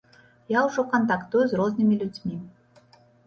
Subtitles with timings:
[0.53, 2.35] Я ўжо кантактую з рознымі людзьмі.